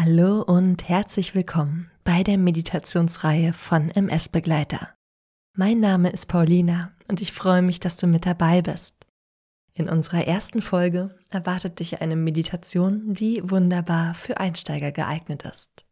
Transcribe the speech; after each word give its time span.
Hallo 0.00 0.42
und 0.42 0.88
herzlich 0.88 1.34
willkommen 1.34 1.90
bei 2.04 2.22
der 2.22 2.38
Meditationsreihe 2.38 3.52
von 3.52 3.90
MS 3.90 4.28
Begleiter. 4.28 4.94
Mein 5.56 5.80
Name 5.80 6.10
ist 6.10 6.26
Paulina 6.26 6.92
und 7.08 7.20
ich 7.20 7.32
freue 7.32 7.62
mich, 7.62 7.80
dass 7.80 7.96
du 7.96 8.06
mit 8.06 8.24
dabei 8.24 8.62
bist. 8.62 8.94
In 9.74 9.88
unserer 9.88 10.24
ersten 10.24 10.62
Folge 10.62 11.18
erwartet 11.30 11.80
dich 11.80 12.00
eine 12.00 12.14
Meditation, 12.14 13.12
die 13.12 13.42
wunderbar 13.42 14.14
für 14.14 14.38
Einsteiger 14.38 14.92
geeignet 14.92 15.44
ist. 15.44 15.84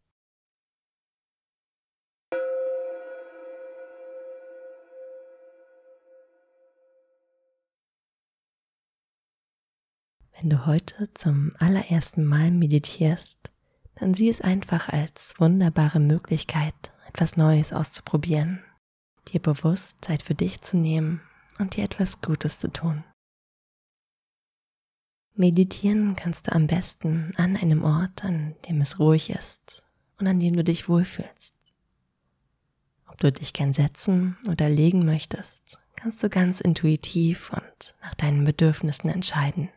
Wenn 10.39 10.49
du 10.49 10.65
heute 10.65 11.13
zum 11.15 11.51
allerersten 11.59 12.25
Mal 12.25 12.53
meditierst, 12.53 13.51
dann 13.97 14.15
sieh 14.15 14.29
es 14.29 14.41
einfach 14.41 14.89
als 14.89 15.35
wunderbare 15.39 16.01
Möglichkeit, 16.01 16.75
etwas 17.09 17.37
Neues 17.37 17.73
auszuprobieren, 17.73 18.63
dir 19.29 19.41
bewusst 19.41 19.99
Zeit 20.03 20.23
für 20.23 20.35
dich 20.35 20.61
zu 20.61 20.77
nehmen 20.77 21.21
und 21.59 21.77
dir 21.77 21.85
etwas 21.85 22.21
Gutes 22.21 22.59
zu 22.59 22.73
tun. 22.73 23.05
Meditieren 25.35 26.17
kannst 26.17 26.47
du 26.47 26.53
am 26.55 26.67
besten 26.67 27.33
an 27.37 27.57
einem 27.57 27.85
Ort, 27.85 28.25
an 28.25 28.55
dem 28.69 28.81
es 28.81 28.99
ruhig 28.99 29.31
ist 29.31 29.83
und 30.19 30.27
an 30.27 30.41
dem 30.41 30.57
du 30.57 30.65
dich 30.65 30.89
wohlfühlst. 30.89 31.55
Ob 33.07 33.19
du 33.19 33.33
dich 33.33 33.53
gern 33.53 33.73
setzen 33.73 34.37
oder 34.49 34.69
legen 34.69 35.05
möchtest, 35.05 35.79
kannst 35.95 36.23
du 36.23 36.29
ganz 36.31 36.61
intuitiv 36.61 37.51
und 37.51 37.97
nach 38.03 38.15
deinen 38.15 38.45
Bedürfnissen 38.45 39.11
entscheiden. 39.11 39.69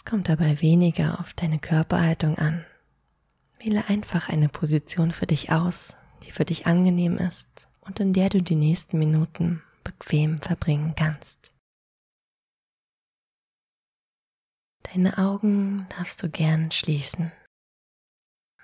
Es 0.00 0.06
kommt 0.06 0.30
dabei 0.30 0.62
weniger 0.62 1.20
auf 1.20 1.34
deine 1.34 1.58
Körperhaltung 1.58 2.38
an. 2.38 2.64
Wähle 3.58 3.86
einfach 3.90 4.30
eine 4.30 4.48
Position 4.48 5.12
für 5.12 5.26
dich 5.26 5.52
aus, 5.52 5.94
die 6.22 6.32
für 6.32 6.46
dich 6.46 6.66
angenehm 6.66 7.18
ist 7.18 7.68
und 7.82 8.00
in 8.00 8.14
der 8.14 8.30
du 8.30 8.42
die 8.42 8.54
nächsten 8.54 8.98
Minuten 8.98 9.62
bequem 9.84 10.38
verbringen 10.38 10.94
kannst. 10.96 11.52
Deine 14.84 15.18
Augen 15.18 15.86
darfst 15.90 16.22
du 16.22 16.30
gern 16.30 16.70
schließen. 16.70 17.30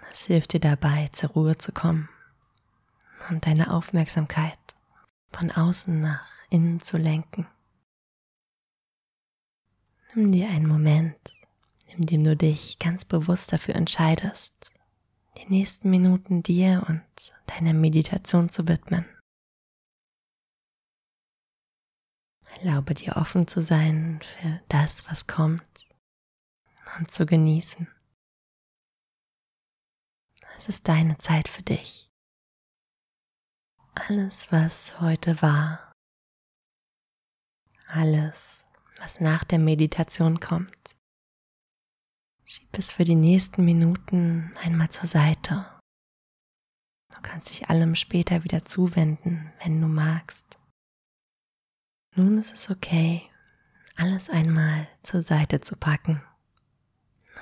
Das 0.09 0.25
hilft 0.25 0.55
dir 0.55 0.61
dabei, 0.61 1.09
zur 1.09 1.33
Ruhe 1.33 1.59
zu 1.59 1.71
kommen 1.71 2.09
und 3.29 3.45
deine 3.45 3.75
Aufmerksamkeit 3.75 4.59
von 5.33 5.51
außen 5.51 6.01
nach 6.01 6.31
innen 6.49 6.81
zu 6.81 6.97
lenken. 6.97 7.47
Nimm 10.17 10.33
dir 10.33 10.49
einen 10.49 10.67
Moment, 10.67 11.35
in 11.89 12.07
dem 12.07 12.25
du 12.25 12.35
dich 12.35 12.79
ganz 12.79 13.05
bewusst 13.05 13.53
dafür 13.53 13.75
entscheidest, 13.75 14.55
die 15.37 15.47
nächsten 15.49 15.91
Minuten 15.91 16.43
dir 16.43 16.87
und 16.89 17.35
deiner 17.45 17.75
Meditation 17.75 18.49
zu 18.49 18.67
widmen. 18.67 19.05
Erlaube 22.47 22.95
dir 22.95 23.19
offen 23.19 23.47
zu 23.47 23.61
sein 23.61 24.23
für 24.23 24.63
das, 24.69 25.07
was 25.07 25.27
kommt 25.27 25.87
und 26.99 27.11
zu 27.11 27.27
genießen. 27.27 27.87
Es 30.57 30.71
ist 30.71 30.89
deine 30.89 31.19
Zeit 31.19 31.47
für 31.47 31.63
dich. 31.63 32.09
Alles, 33.95 34.51
was 34.51 34.99
heute 34.99 35.43
war, 35.43 35.93
alles, 37.89 38.66
was 38.99 39.21
nach 39.21 39.45
der 39.45 39.59
Meditation 39.59 40.41
kommt. 40.41 40.97
Schieb 42.45 42.79
es 42.79 42.93
für 42.93 43.05
die 43.05 43.17
nächsten 43.17 43.65
Minuten 43.65 44.55
einmal 44.63 44.91
zur 44.91 45.09
Seite. 45.09 45.67
Du 47.15 47.21
kannst 47.21 47.51
dich 47.51 47.69
allem 47.69 47.95
später 47.95 48.45
wieder 48.45 48.65
zuwenden, 48.65 49.53
wenn 49.63 49.81
du 49.81 49.89
magst. 49.89 50.59
Nun 52.15 52.39
ist 52.39 52.55
es 52.55 52.71
okay, 52.71 53.29
alles 53.97 54.31
einmal 54.31 54.89
zur 55.03 55.23
Seite 55.23 55.61
zu 55.61 55.77
packen 55.77 56.23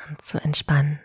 und 0.09 0.22
zu 0.22 0.43
entspannen. 0.43 1.00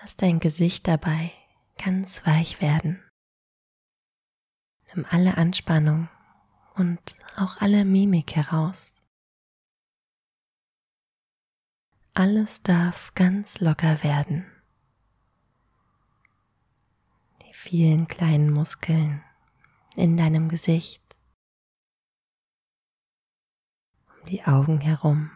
Lass 0.00 0.16
dein 0.16 0.40
Gesicht 0.40 0.88
dabei 0.88 1.32
ganz 1.76 2.26
weich 2.26 2.60
werden. 2.60 3.03
Nimm 4.94 5.04
alle 5.10 5.36
Anspannung 5.36 6.08
und 6.74 7.16
auch 7.36 7.60
alle 7.60 7.84
Mimik 7.84 8.36
heraus. 8.36 8.94
Alles 12.14 12.62
darf 12.62 13.12
ganz 13.14 13.58
locker 13.58 14.04
werden. 14.04 14.46
Die 17.42 17.52
vielen 17.52 18.06
kleinen 18.06 18.52
Muskeln 18.52 19.24
in 19.96 20.16
deinem 20.16 20.48
Gesicht, 20.48 21.16
um 24.06 24.26
die 24.26 24.44
Augen 24.44 24.80
herum. 24.80 25.32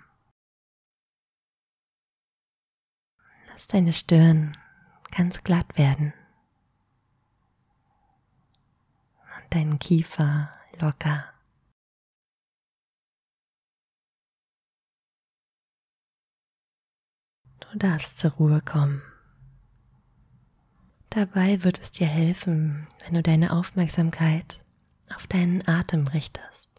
Lass 3.49 3.67
deine 3.67 3.93
Stirn 3.93 4.57
ganz 5.11 5.43
glatt 5.43 5.77
werden. 5.77 6.13
Deinen 9.51 9.79
Kiefer 9.79 10.53
locker. 10.79 11.25
Du 17.61 17.79
darfst 17.79 18.19
zur 18.19 18.33
Ruhe 18.33 18.63
kommen. 18.63 19.03
Dabei 21.11 21.63
wird 21.65 21.79
es 21.81 21.93
dir 21.93 22.07
helfen, 22.07 22.87
wenn 23.05 23.15
du 23.15 23.23
deine 23.23 23.53
Aufmerksamkeit 23.53 24.65
auf 25.15 25.27
deinen 25.27 25.67
Atem 25.67 26.07
richtest. 26.07 26.71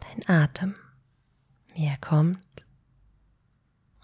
Dein 0.00 0.28
Atem, 0.28 0.74
wie 1.74 1.86
er 1.86 1.96
kommt 1.98 2.66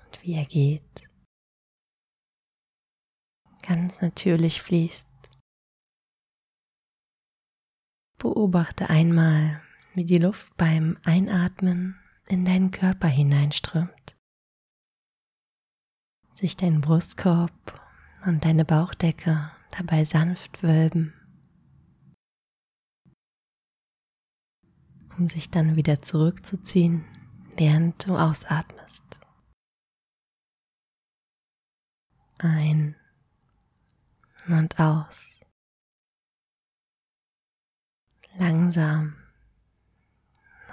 und 0.05 0.23
wie 0.23 0.35
er 0.35 0.47
geht, 0.47 1.09
ganz 3.63 4.01
natürlich 4.01 4.63
fließt. 4.63 5.10
Beobachte 8.21 8.91
einmal, 8.91 9.63
wie 9.95 10.05
die 10.05 10.19
Luft 10.19 10.55
beim 10.59 10.99
Einatmen 11.05 11.99
in 12.29 12.45
deinen 12.45 12.71
Körper 12.71 13.09
hineinströmt. 13.09 14.15
Sich 16.35 16.55
dein 16.55 16.83
Brustkorb 16.83 17.81
und 18.27 18.45
deine 18.45 18.67
Bauchdecke 18.67 19.51
dabei 19.71 20.05
sanft 20.05 20.63
wölben, 20.63 21.15
um 25.17 25.27
sich 25.27 25.49
dann 25.49 25.77
wieder 25.77 26.03
zurückzuziehen, 26.03 27.07
während 27.57 28.07
du 28.07 28.19
ausatmest. 28.19 29.19
Ein 32.37 32.97
und 34.47 34.79
aus. 34.79 35.40
Langsam 38.39 39.17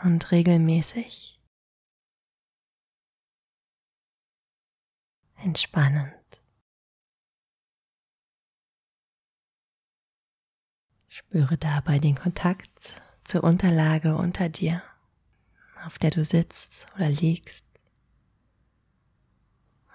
und 0.04 0.32
regelmäßig. 0.32 1.40
Entspannend. 5.36 6.14
Spüre 11.08 11.58
dabei 11.58 12.00
den 12.00 12.16
Kontakt 12.16 13.02
zur 13.24 13.44
Unterlage 13.44 14.16
unter 14.16 14.50
dir, 14.50 14.84
auf 15.84 15.98
der 15.98 16.12
du 16.12 16.24
sitzt 16.24 16.88
oder 16.96 17.10
liegst. 17.10 17.66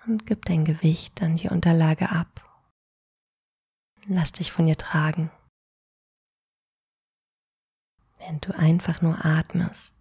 Und 0.06 0.26
gib 0.26 0.44
dein 0.46 0.64
Gewicht 0.64 1.22
an 1.22 1.37
die 1.37 1.48
Unterlage 1.48 2.10
ab. 2.10 2.48
Lass 4.06 4.32
dich 4.32 4.50
von 4.50 4.66
ihr 4.66 4.76
tragen 4.76 5.31
während 8.22 8.46
du 8.46 8.56
einfach 8.56 9.02
nur 9.02 9.24
atmest 9.24 9.96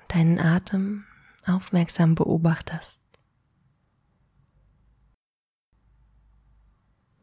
und 0.00 0.14
deinen 0.14 0.38
Atem 0.38 1.04
aufmerksam 1.46 2.14
beobachtest. 2.14 3.00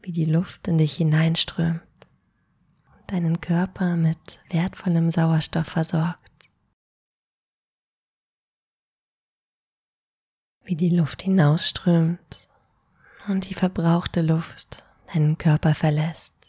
Wie 0.02 0.12
die 0.12 0.26
Luft 0.26 0.68
in 0.68 0.78
dich 0.78 0.96
hineinströmt 0.96 1.82
und 2.98 3.12
deinen 3.12 3.40
Körper 3.40 3.96
mit 3.96 4.44
wertvollem 4.50 5.10
Sauerstoff 5.10 5.68
versorgt. 5.68 6.20
Wie 10.64 10.76
die 10.76 10.90
Luft 10.90 11.24
hinausströmt 11.24 12.50
und 13.28 13.50
die 13.50 13.54
verbrauchte 13.54 14.22
Luft 14.22 14.86
deinen 15.14 15.38
Körper 15.38 15.76
verlässt. 15.76 16.41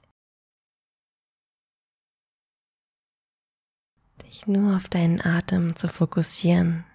Dich 4.32 4.46
nur 4.46 4.76
auf 4.76 4.88
deinen 4.88 5.20
Atem 5.20 5.76
zu 5.76 5.88
fokussieren, 5.88 6.86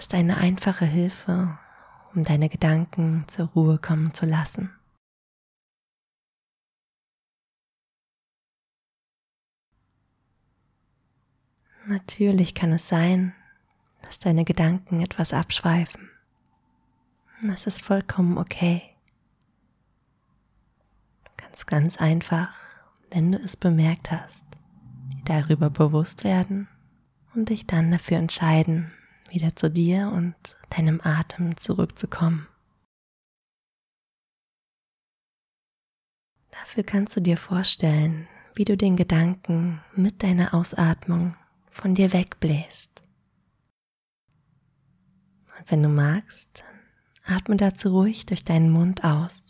ist 0.00 0.12
eine 0.12 0.38
einfache 0.38 0.84
Hilfe, 0.84 1.56
um 2.12 2.24
deine 2.24 2.48
Gedanken 2.48 3.24
zur 3.28 3.46
Ruhe 3.50 3.78
kommen 3.78 4.12
zu 4.12 4.26
lassen. 4.26 4.74
Natürlich 11.86 12.56
kann 12.56 12.72
es 12.72 12.88
sein, 12.88 13.36
dass 14.02 14.18
deine 14.18 14.44
Gedanken 14.44 15.00
etwas 15.00 15.32
abschweifen. 15.32 16.10
Das 17.40 17.68
ist 17.68 17.82
vollkommen 17.82 18.36
okay. 18.36 18.82
Du 21.22 21.30
kannst 21.36 21.68
ganz 21.68 21.98
einfach, 21.98 22.52
wenn 23.12 23.30
du 23.30 23.38
es 23.38 23.56
bemerkt 23.56 24.10
hast, 24.10 24.47
darüber 25.28 25.70
bewusst 25.70 26.24
werden 26.24 26.68
und 27.34 27.50
dich 27.50 27.66
dann 27.66 27.90
dafür 27.90 28.18
entscheiden, 28.18 28.92
wieder 29.30 29.54
zu 29.54 29.70
dir 29.70 30.10
und 30.12 30.58
deinem 30.70 31.00
Atem 31.02 31.56
zurückzukommen. 31.56 32.46
Dafür 36.50 36.82
kannst 36.82 37.16
du 37.16 37.20
dir 37.20 37.36
vorstellen, 37.36 38.26
wie 38.54 38.64
du 38.64 38.76
den 38.76 38.96
Gedanken 38.96 39.80
mit 39.94 40.22
deiner 40.22 40.54
Ausatmung 40.54 41.36
von 41.70 41.94
dir 41.94 42.12
wegbläst. 42.12 43.04
Und 45.58 45.70
wenn 45.70 45.82
du 45.82 45.88
magst, 45.88 46.64
atme 47.24 47.56
dazu 47.56 47.90
ruhig 47.90 48.26
durch 48.26 48.44
deinen 48.44 48.70
Mund 48.70 49.04
aus. 49.04 49.44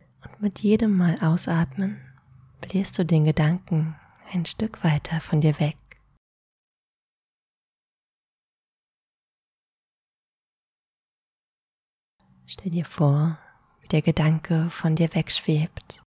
Und 0.00 0.24
mit 0.40 0.60
jedem 0.60 0.96
Mal 0.96 1.18
ausatmen 1.20 2.00
bläst 2.60 2.98
du 2.98 3.04
den 3.04 3.24
Gedanken 3.24 3.96
ein 4.32 4.44
Stück 4.44 4.82
weiter 4.84 5.20
von 5.20 5.40
dir 5.40 5.58
weg. 5.60 5.76
Stell 12.46 12.70
dir 12.70 12.84
vor, 12.84 13.38
wie 13.80 13.88
der 13.88 14.02
Gedanke 14.02 14.70
von 14.70 14.94
dir 14.94 15.12
wegschwebt, 15.14 16.02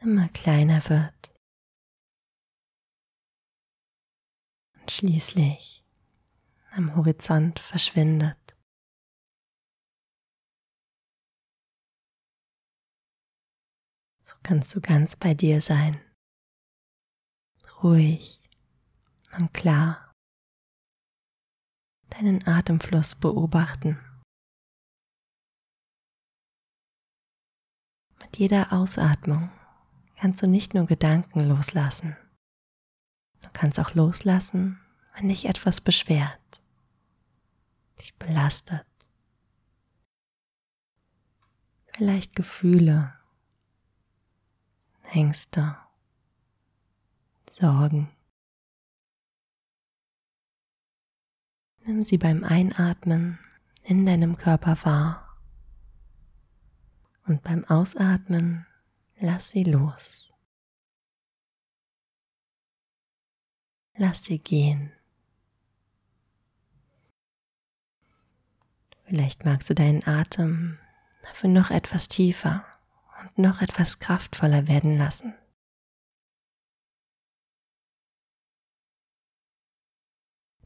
immer 0.00 0.28
kleiner 0.28 0.88
wird 0.88 1.34
und 4.74 4.90
schließlich 4.90 5.84
am 6.70 6.94
Horizont 6.96 7.58
verschwindet. 7.58 8.41
Kannst 14.42 14.74
du 14.74 14.80
ganz 14.80 15.16
bei 15.16 15.34
dir 15.34 15.60
sein, 15.60 16.00
ruhig 17.82 18.40
und 19.36 19.52
klar, 19.54 20.12
deinen 22.10 22.46
Atemfluss 22.46 23.14
beobachten. 23.14 23.98
Mit 28.20 28.38
jeder 28.38 28.72
Ausatmung 28.72 29.50
kannst 30.16 30.42
du 30.42 30.46
nicht 30.46 30.74
nur 30.74 30.86
Gedanken 30.86 31.40
loslassen, 31.48 32.16
du 33.40 33.48
kannst 33.52 33.78
auch 33.80 33.94
loslassen, 33.94 34.80
wenn 35.14 35.28
dich 35.28 35.46
etwas 35.46 35.80
beschwert, 35.80 36.62
dich 37.98 38.14
belastet. 38.16 38.86
Vielleicht 41.94 42.34
Gefühle, 42.34 43.14
Ängste, 45.14 45.76
Sorgen. 47.50 48.10
Nimm 51.84 52.02
sie 52.02 52.16
beim 52.16 52.44
Einatmen 52.44 53.38
in 53.82 54.06
deinem 54.06 54.38
Körper 54.38 54.78
wahr 54.86 55.38
und 57.26 57.42
beim 57.42 57.62
Ausatmen 57.66 58.66
lass 59.18 59.50
sie 59.50 59.64
los. 59.64 60.32
Lass 63.94 64.24
sie 64.24 64.38
gehen. 64.38 64.92
Vielleicht 69.04 69.44
magst 69.44 69.68
du 69.68 69.74
deinen 69.74 70.02
Atem 70.06 70.78
dafür 71.22 71.50
noch 71.50 71.70
etwas 71.70 72.08
tiefer 72.08 72.64
noch 73.38 73.60
etwas 73.60 73.98
kraftvoller 73.98 74.68
werden 74.68 74.98
lassen. 74.98 75.34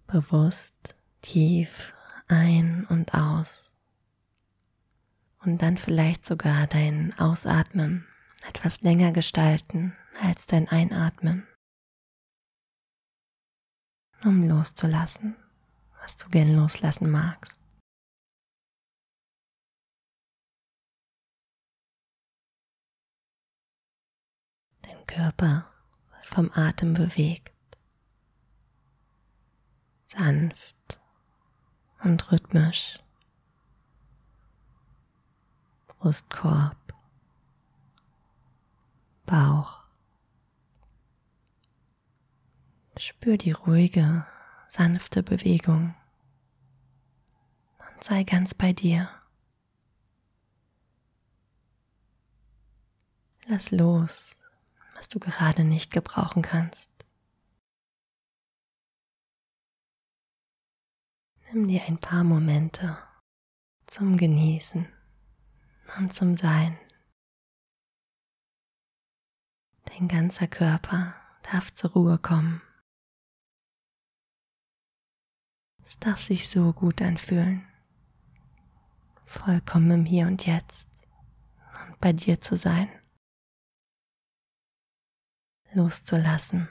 Bewusst 0.06 0.96
tief 1.20 1.92
ein 2.28 2.86
und 2.86 3.14
aus 3.14 3.74
und 5.40 5.62
dann 5.62 5.78
vielleicht 5.78 6.24
sogar 6.26 6.66
dein 6.66 7.16
Ausatmen 7.18 8.06
etwas 8.48 8.82
länger 8.82 9.12
gestalten 9.12 9.96
als 10.20 10.46
dein 10.46 10.68
Einatmen, 10.68 11.46
um 14.24 14.48
loszulassen, 14.48 15.36
was 16.00 16.16
du 16.16 16.28
gern 16.28 16.54
loslassen 16.54 17.10
magst. 17.10 17.55
Dein 24.86 25.06
Körper 25.06 25.66
wird 26.12 26.26
vom 26.26 26.50
Atem 26.54 26.94
bewegt, 26.94 27.52
sanft 30.08 31.00
und 32.04 32.30
rhythmisch. 32.30 33.00
Brustkorb, 35.88 36.76
Bauch. 39.24 39.82
Spür 42.96 43.36
die 43.36 43.50
ruhige, 43.52 44.24
sanfte 44.68 45.22
Bewegung 45.22 45.94
und 47.78 48.04
sei 48.04 48.22
ganz 48.22 48.54
bei 48.54 48.72
dir. 48.72 49.10
Lass 53.48 53.70
los, 53.70 54.36
was 54.96 55.08
du 55.08 55.18
gerade 55.18 55.64
nicht 55.64 55.92
gebrauchen 55.92 56.42
kannst. 56.42 56.90
Nimm 61.52 61.68
dir 61.68 61.82
ein 61.84 61.98
paar 61.98 62.24
Momente 62.24 62.98
zum 63.86 64.16
Genießen 64.16 64.86
und 65.98 66.12
zum 66.12 66.34
Sein. 66.34 66.78
Dein 69.84 70.08
ganzer 70.08 70.48
Körper 70.48 71.14
darf 71.42 71.72
zur 71.74 71.92
Ruhe 71.92 72.18
kommen. 72.18 72.60
Es 75.84 75.98
darf 76.00 76.24
sich 76.24 76.48
so 76.48 76.72
gut 76.72 77.00
anfühlen, 77.00 77.64
vollkommen 79.24 79.90
im 79.92 80.04
Hier 80.04 80.26
und 80.26 80.44
Jetzt 80.44 80.88
und 81.86 82.00
bei 82.00 82.12
dir 82.12 82.40
zu 82.40 82.56
sein, 82.56 82.88
loszulassen, 85.76 86.68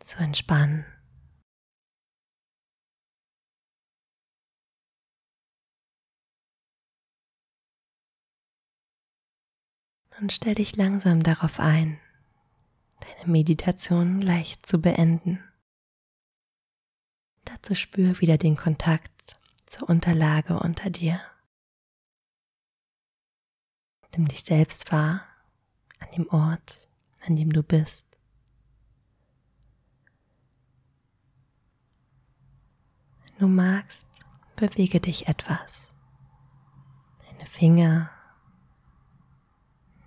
zu 0.00 0.18
entspannen. 0.18 0.84
und 10.20 10.32
stell 10.32 10.56
dich 10.56 10.74
langsam 10.74 11.22
darauf 11.22 11.60
ein, 11.60 12.00
deine 12.98 13.30
Meditation 13.30 14.20
leicht 14.20 14.66
zu 14.66 14.80
beenden. 14.80 15.38
Dazu 17.44 17.76
spür 17.76 18.20
wieder 18.20 18.36
den 18.36 18.56
Kontakt 18.56 19.38
zur 19.66 19.88
Unterlage 19.88 20.58
unter 20.58 20.90
dir. 20.90 21.20
Nimm 24.16 24.26
dich 24.26 24.40
selbst 24.40 24.90
wahr 24.90 25.27
an 25.98 26.10
dem 26.16 26.28
Ort, 26.30 26.88
an 27.26 27.36
dem 27.36 27.52
du 27.52 27.62
bist. 27.62 28.04
Wenn 33.24 33.38
du 33.38 33.48
magst, 33.48 34.06
bewege 34.56 35.00
dich 35.00 35.28
etwas. 35.28 35.92
Deine 37.26 37.46
Finger 37.46 38.10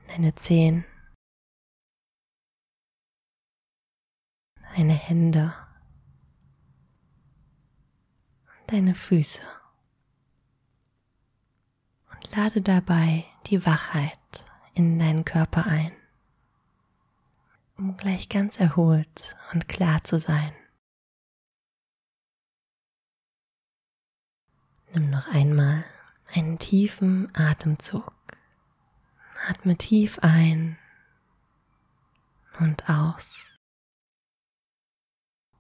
deine 0.07 0.35
Zehen, 0.35 0.83
deine 4.75 4.93
Hände 4.93 5.53
deine 8.67 8.95
Füße. 8.95 9.41
Und 12.09 12.35
lade 12.35 12.61
dabei 12.61 13.25
die 13.47 13.65
Wachheit 13.65 14.45
in 14.73 14.99
deinen 14.99 15.25
Körper 15.25 15.65
ein, 15.67 15.91
um 17.77 17.97
gleich 17.97 18.29
ganz 18.29 18.59
erholt 18.59 19.35
und 19.53 19.67
klar 19.67 20.03
zu 20.03 20.19
sein. 20.19 20.53
Nimm 24.93 25.09
noch 25.09 25.27
einmal 25.33 25.85
einen 26.33 26.59
tiefen 26.59 27.33
Atemzug. 27.35 28.13
Atme 29.47 29.77
tief 29.77 30.19
ein 30.19 30.77
und 32.59 32.89
aus. 32.89 33.45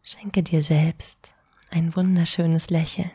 Schenke 0.03 0.43
dir 0.43 0.61
selbst 0.61 1.35
ein 1.71 1.95
wunderschönes 1.95 2.69
Lächeln. 2.69 3.11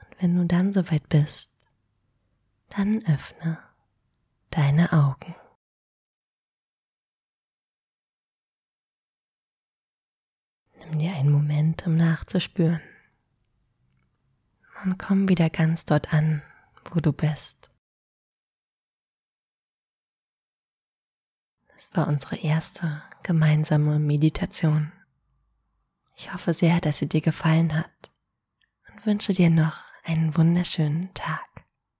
Und 0.00 0.22
wenn 0.22 0.36
du 0.36 0.46
dann 0.46 0.72
soweit 0.72 1.08
bist, 1.08 1.51
dann 2.76 3.04
öffne 3.06 3.58
deine 4.50 4.92
Augen. 4.92 5.34
Nimm 10.78 10.98
dir 10.98 11.14
einen 11.14 11.30
Moment, 11.30 11.86
um 11.86 11.96
nachzuspüren. 11.96 12.80
Und 14.84 14.98
komm 14.98 15.28
wieder 15.28 15.48
ganz 15.48 15.84
dort 15.84 16.12
an, 16.12 16.42
wo 16.86 16.98
du 16.98 17.12
bist. 17.12 17.70
Das 21.68 21.94
war 21.94 22.08
unsere 22.08 22.36
erste 22.36 23.02
gemeinsame 23.22 23.98
Meditation. 23.98 24.92
Ich 26.16 26.32
hoffe 26.32 26.54
sehr, 26.54 26.80
dass 26.80 26.98
sie 26.98 27.08
dir 27.08 27.20
gefallen 27.20 27.74
hat 27.74 28.10
und 28.88 29.06
wünsche 29.06 29.32
dir 29.32 29.50
noch 29.50 29.82
einen 30.04 30.36
wunderschönen 30.36 31.12
Tag. 31.14 31.51